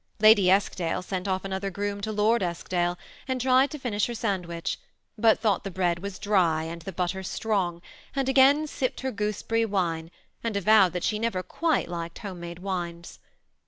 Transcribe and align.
Lady 0.19 0.49
Eskdale 0.49 1.03
sent 1.03 1.27
off 1.27 1.45
another 1.45 1.69
groom 1.69 2.01
to 2.01 2.11
Lord 2.11 2.41
Eskdale, 2.41 2.97
and 3.27 3.39
tried 3.39 3.69
to 3.69 3.77
finish• 3.77 4.05
her 4.07 4.15
sandwich, 4.15 4.79
but 5.15 5.39
thought 5.39 5.63
the 5.63 5.69
bread 5.69 5.99
was 5.99 6.17
dry 6.17 6.63
and 6.63 6.81
the 6.81 6.91
butter 6.91 7.21
strong, 7.21 7.83
and 8.15 8.27
again 8.27 8.65
sipped 8.65 9.01
her 9.01 9.11
gooseberry 9.11 9.63
wine, 9.63 10.09
and 10.43 10.57
avowed 10.57 10.93
that 10.93 11.03
she 11.03 11.19
never 11.19 11.43
quite 11.43 11.87
liked 11.87 12.17
home*made 12.17 12.57
wines. 12.57 13.19